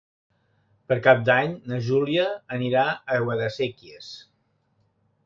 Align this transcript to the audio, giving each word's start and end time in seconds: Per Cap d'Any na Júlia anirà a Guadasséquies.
Per 0.91 0.95
Cap 1.07 1.19
d'Any 1.27 1.53
na 1.71 1.77
Júlia 1.89 2.25
anirà 2.57 2.87
a 2.89 3.19
Guadasséquies. 3.29 4.09